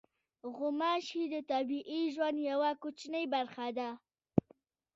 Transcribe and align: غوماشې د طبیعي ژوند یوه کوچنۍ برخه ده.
غوماشې 0.55 1.23
د 1.33 1.35
طبیعي 1.51 2.01
ژوند 2.13 2.37
یوه 2.51 2.71
کوچنۍ 2.81 3.25
برخه 3.33 3.67
ده. 3.77 3.89